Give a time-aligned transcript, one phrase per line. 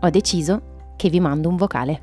[0.00, 2.00] ho deciso che vi mando un vocale.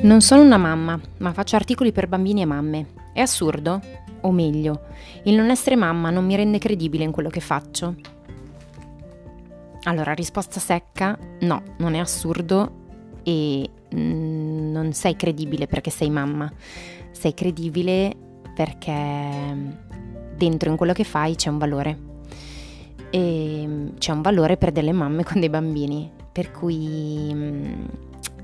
[0.00, 2.86] Non sono una mamma, ma faccio articoli per bambini e mamme.
[3.12, 3.80] È assurdo?
[4.20, 4.82] O meglio,
[5.24, 7.94] il non essere mamma non mi rende credibile in quello che faccio?
[9.84, 12.86] Allora, risposta secca, no, non è assurdo
[13.22, 16.50] e mm, non sei credibile perché sei mamma,
[17.10, 18.14] sei credibile
[18.58, 19.54] perché
[20.34, 21.98] dentro in quello che fai c'è un valore.
[23.08, 27.84] E mm, c'è un valore per delle mamme con dei bambini, per cui mm,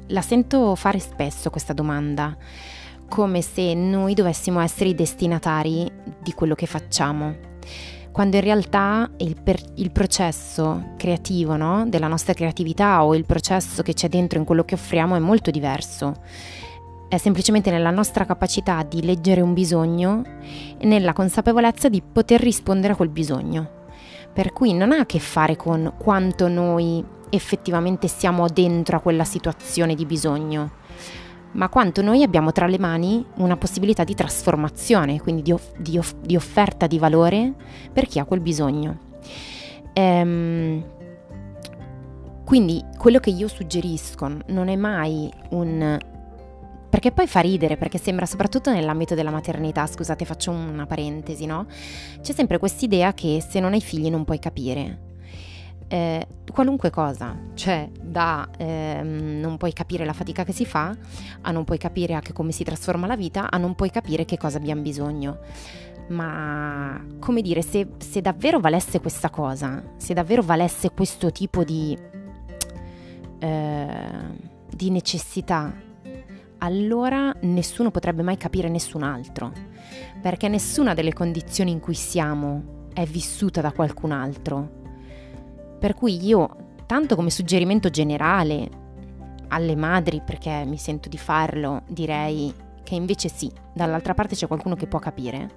[0.09, 2.37] la sento fare spesso questa domanda,
[3.09, 5.91] come se noi dovessimo essere i destinatari
[6.23, 7.35] di quello che facciamo,
[8.13, 11.89] quando in realtà il, per, il processo creativo no?
[11.89, 15.51] della nostra creatività o il processo che c'è dentro in quello che offriamo è molto
[15.51, 16.15] diverso.
[17.15, 20.25] È semplicemente nella nostra capacità di leggere un bisogno
[20.77, 23.71] e nella consapevolezza di poter rispondere a quel bisogno.
[24.33, 29.23] Per cui non ha a che fare con quanto noi effettivamente siamo dentro a quella
[29.23, 30.73] situazione di bisogno,
[31.53, 35.97] ma quanto noi abbiamo tra le mani una possibilità di trasformazione, quindi di, off- di,
[35.97, 37.53] off- di offerta di valore
[37.93, 38.99] per chi ha quel bisogno.
[39.93, 40.85] Ehm,
[42.45, 46.13] quindi quello che io suggerisco non è mai un
[46.95, 51.67] perché poi fa ridere, perché sembra soprattutto nell'ambito della maternità, scusate faccio una parentesi, no?
[52.21, 54.99] C'è sempre quest'idea che se non hai figli non puoi capire
[55.89, 60.97] eh, qualunque cosa, cioè da ehm, non puoi capire la fatica che si fa,
[61.41, 64.39] a non puoi capire anche come si trasforma la vita, a non puoi capire che
[64.39, 65.39] cosa abbiamo bisogno.
[66.11, 71.99] Ma come dire, se, se davvero valesse questa cosa, se davvero valesse questo tipo di,
[73.41, 74.09] eh,
[74.71, 75.93] di necessità,
[76.65, 79.53] allora nessuno potrebbe mai capire nessun altro,
[80.21, 84.83] perché nessuna delle condizioni in cui siamo è vissuta da qualcun altro.
[85.79, 88.83] Per cui io, tanto come suggerimento generale
[89.49, 94.75] alle madri, perché mi sento di farlo, direi che invece sì, dall'altra parte c'è qualcuno
[94.75, 95.51] che può capire,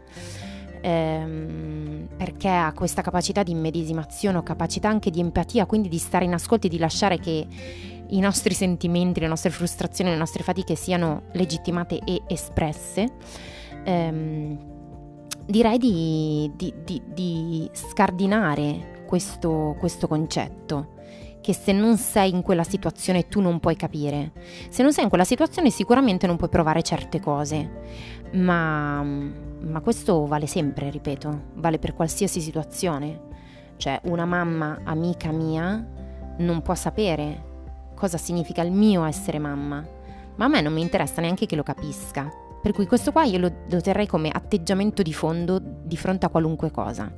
[0.88, 6.26] ehm, perché ha questa capacità di immedesimazione o capacità anche di empatia, quindi di stare
[6.26, 7.46] in ascolto e di lasciare che
[8.10, 13.12] i nostri sentimenti, le nostre frustrazioni, le nostre fatiche siano legittimate e espresse.
[13.84, 14.58] Ehm,
[15.46, 20.96] direi di, di, di, di scardinare questo, questo concetto
[21.48, 24.34] che se non sei in quella situazione tu non puoi capire.
[24.68, 27.70] Se non sei in quella situazione sicuramente non puoi provare certe cose,
[28.34, 33.22] ma, ma, questo vale sempre, ripeto, vale per qualsiasi situazione.
[33.78, 35.88] Cioè una mamma amica mia
[36.40, 37.44] non può sapere
[37.96, 39.88] cosa significa il mio essere mamma,
[40.36, 42.30] ma a me non mi interessa neanche che lo capisca.
[42.62, 46.30] Per cui questo qua io lo, lo terrei come atteggiamento di fondo di fronte a
[46.30, 47.10] qualunque cosa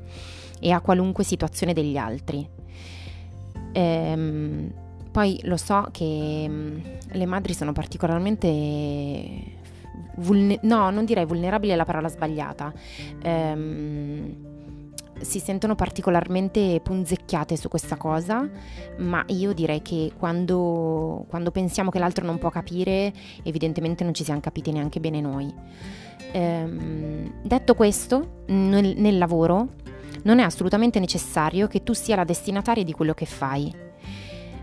[0.59, 2.47] e a qualunque situazione degli altri.
[3.71, 4.71] Ehm,
[5.11, 6.77] poi lo so che mm,
[7.11, 9.57] le madri sono particolarmente...
[10.15, 12.73] Vulne- no, non direi vulnerabili è la parola sbagliata.
[13.21, 14.35] Ehm,
[15.21, 18.47] si sentono particolarmente punzecchiate su questa cosa,
[18.97, 23.11] ma io direi che quando, quando, pensiamo che l'altro non può capire,
[23.43, 25.53] evidentemente non ci siamo capiti neanche bene noi.
[26.31, 29.69] Ehm, detto questo, nel, nel lavoro
[30.23, 33.73] non è assolutamente necessario che tu sia la destinataria di quello che fai.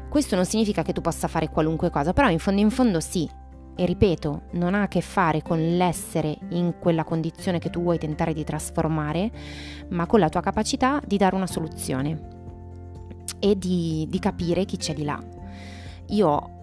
[0.09, 3.29] Questo non significa che tu possa fare qualunque cosa, però in fondo in fondo sì.
[3.79, 7.99] E ripeto, non ha a che fare con l'essere in quella condizione che tu vuoi
[7.99, 9.31] tentare di trasformare,
[9.91, 12.35] ma con la tua capacità di dare una soluzione
[13.39, 15.23] e di, di capire chi c'è di là.
[16.07, 16.55] Io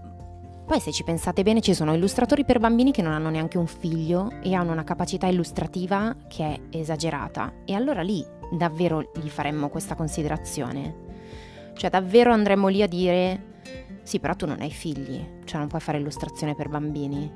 [0.65, 3.67] poi se ci pensate bene ci sono illustratori per bambini che non hanno neanche un
[3.67, 8.25] figlio e hanno una capacità illustrativa che è esagerata e allora lì
[8.57, 10.95] davvero gli faremmo questa considerazione?
[11.75, 13.51] Cioè davvero andremmo lì a dire
[14.03, 17.31] sì però tu non hai figli, cioè non puoi fare illustrazione per bambini,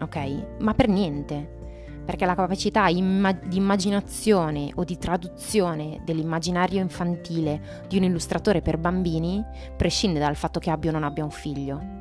[0.00, 0.58] ok?
[0.58, 1.58] Ma per niente,
[2.04, 8.78] perché la capacità imma- di immaginazione o di traduzione dell'immaginario infantile di un illustratore per
[8.78, 9.42] bambini
[9.76, 11.98] prescinde dal fatto che abbia o non abbia un figlio.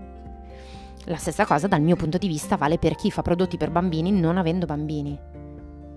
[1.05, 4.11] La stessa cosa dal mio punto di vista vale per chi fa prodotti per bambini
[4.11, 5.17] non avendo bambini.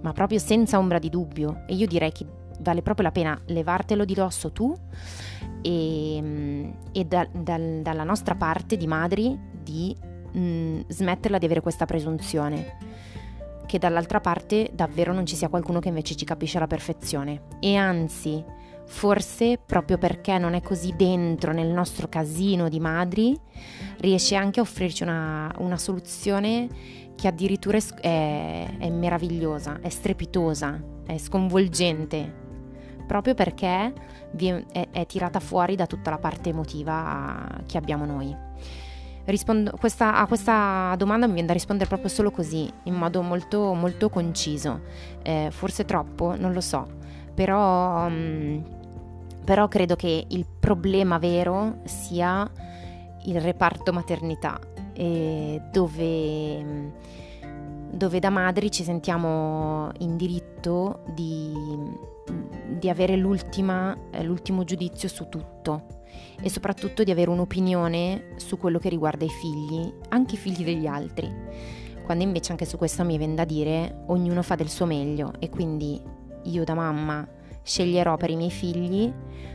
[0.03, 1.63] ma proprio senza ombra di dubbio.
[1.67, 2.27] E io direi che
[2.61, 4.77] vale proprio la pena levartelo di dosso tu
[5.63, 9.97] e, e da, da, dalla nostra parte di madri di
[10.33, 12.91] mh, mm, smetterla di avere questa presunzione
[13.67, 17.45] che dall'altra parte davvero non ci sia qualcuno che invece ci capisce alla perfezione.
[17.59, 18.45] E anzi
[18.85, 23.35] forse proprio perché non è così dentro nel nostro casino di madri
[24.01, 26.69] riesce anche a offrirci una, una soluzione
[27.15, 32.41] che addirittura è, è meravigliosa, è strepitosa, è sconvolgente
[33.07, 33.93] proprio perché
[34.37, 38.35] è, è, tirata fuori da tutta la parte emotiva che abbiamo noi.
[39.25, 43.73] Rispondo, questa, a questa domanda mi viene da rispondere proprio solo così, in modo molto,
[43.73, 44.81] molto conciso.
[45.23, 46.89] Eh, forse troppo, non lo so,
[47.35, 48.63] però, um,
[49.45, 52.51] però credo che il problema vero sia
[53.25, 54.59] il reparto maternità,
[54.95, 56.93] eh, dove,
[57.91, 61.53] dove da madri ci sentiamo in diritto di,
[62.79, 66.01] di avere eh, l'ultimo giudizio su tutto
[66.41, 70.87] e soprattutto di avere un'opinione su quello che riguarda i figli, anche i figli degli
[70.87, 71.33] altri,
[72.05, 75.49] quando invece anche su questo mi viene da dire ognuno fa del suo meglio e
[75.49, 76.01] quindi
[76.45, 77.27] io da mamma
[77.63, 79.13] sceglierò per i miei figli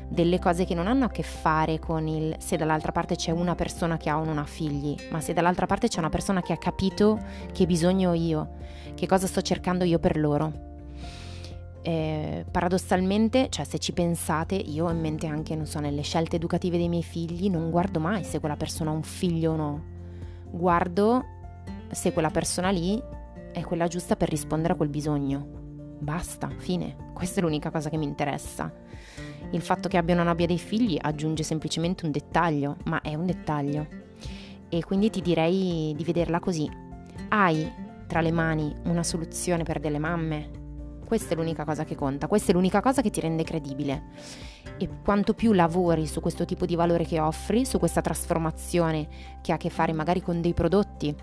[0.07, 3.55] delle cose che non hanno a che fare con il se dall'altra parte c'è una
[3.55, 6.53] persona che ha o non ha figli, ma se dall'altra parte c'è una persona che
[6.53, 7.19] ha capito
[7.51, 8.49] che bisogno ho io,
[8.95, 10.75] che cosa sto cercando io per loro
[11.87, 16.35] eh, paradossalmente, cioè se ci pensate, io ho in mente anche, non so, nelle scelte
[16.35, 19.83] educative dei miei figli, non guardo mai se quella persona ha un figlio o no.
[20.51, 21.23] Guardo
[21.89, 23.01] se quella persona lì
[23.53, 25.47] è quella giusta per rispondere a quel bisogno.
[25.99, 27.11] Basta, fine.
[27.13, 28.69] Questa è l'unica cosa che mi interessa.
[29.51, 33.25] Il fatto che abbia o abbia dei figli aggiunge semplicemente un dettaglio, ma è un
[33.25, 33.87] dettaglio.
[34.67, 36.69] E quindi ti direi di vederla così.
[37.29, 37.71] Hai
[38.07, 40.56] tra le mani una soluzione per delle mamme,
[41.07, 44.03] questa è l'unica cosa che conta, questa è l'unica cosa che ti rende credibile.
[44.77, 49.07] E quanto più lavori su questo tipo di valore che offri, su questa trasformazione
[49.41, 51.15] che ha a che fare magari con dei prodotti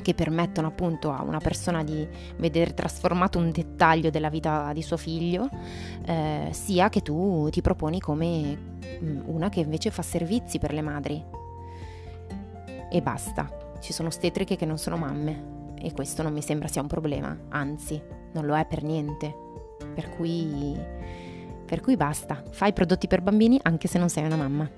[0.00, 4.96] che permettono appunto a una persona di vedere trasformato un dettaglio della vita di suo
[4.96, 5.48] figlio,
[6.06, 8.56] eh, sia che tu ti proponi come
[9.02, 11.22] mm, una che invece fa servizi per le madri.
[12.90, 16.80] E basta, ci sono ostetriche che non sono mamme e questo non mi sembra sia
[16.80, 18.00] un problema, anzi,
[18.32, 19.34] non lo è per niente.
[19.94, 20.76] Per cui,
[21.64, 24.70] per cui basta, fai prodotti per bambini anche se non sei una mamma.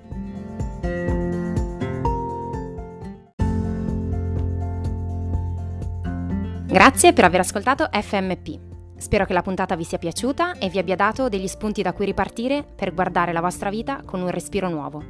[6.75, 8.59] Grazie per aver ascoltato FMP.
[8.97, 12.05] Spero che la puntata vi sia piaciuta e vi abbia dato degli spunti da cui
[12.05, 15.03] ripartire per guardare la vostra vita con un respiro nuovo.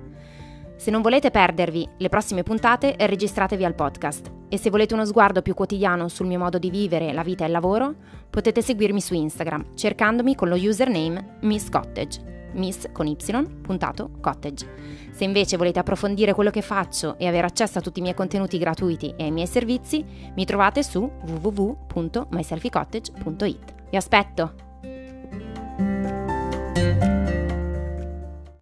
[0.78, 5.42] Se non volete perdervi le prossime puntate, registratevi al podcast e se volete uno sguardo
[5.42, 7.96] più quotidiano sul mio modo di vivere la vita e il lavoro,
[8.30, 12.34] potete seguirmi su Instagram cercandomi con lo username Miss Cottage.
[12.56, 13.16] Miss con y,
[13.62, 14.68] puntato, cottage.
[15.12, 18.58] Se invece volete approfondire quello che faccio e avere accesso a tutti i miei contenuti
[18.58, 20.06] gratuiti e ai miei servizi,
[20.36, 23.74] mi trovate su www.myselfiecottage.it.
[23.90, 24.65] Vi aspetto!